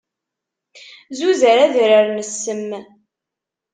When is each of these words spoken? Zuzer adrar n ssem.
Zuzer 1.17 1.57
adrar 1.65 2.07
n 2.11 2.19
ssem. 2.29 2.67